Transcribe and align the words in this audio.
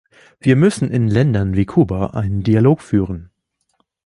Wir 0.39 0.55
müssen 0.55 0.89
in 0.89 1.07
Ländern 1.07 1.55
wie 1.55 1.67
Kuba 1.67 2.07
einen 2.07 2.41
Dialog 2.41 2.81
führen. 2.81 3.29